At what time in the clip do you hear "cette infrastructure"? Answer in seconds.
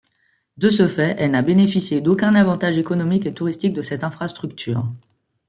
3.83-4.83